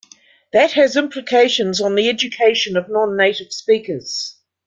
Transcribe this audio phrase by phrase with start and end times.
[0.51, 4.35] That has implications on the education of non-native speakers.